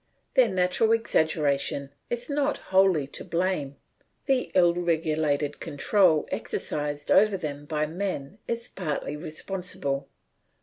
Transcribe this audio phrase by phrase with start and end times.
[0.33, 3.75] Their natural exaggeration is not wholly to blame;
[4.25, 10.09] the ill regulated control exercised over them by men is partly responsible.